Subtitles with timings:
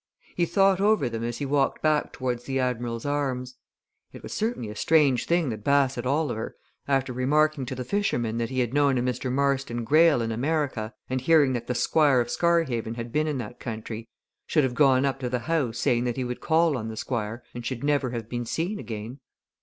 [0.35, 3.57] He thought over them as he walked back towards the "Admiral's Arms."
[4.11, 8.49] It was certainly a strange thing that Bassett Oliver, after remarking to the fisherman that
[8.49, 9.31] he had known a Mr.
[9.31, 13.59] Marston Greyle in America, and hearing that the Squire of Scarhaven had been in that
[13.59, 14.09] country,
[14.47, 17.43] should have gone up to the house saying that he would call on the Squire
[17.53, 19.19] and should never have been seen again.